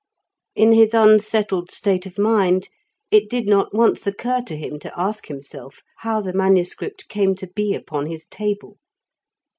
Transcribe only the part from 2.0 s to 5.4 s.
of mind it did not once occur to him to ask